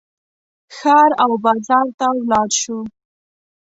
[0.77, 2.77] ښار او بازار ته ولاړ شو.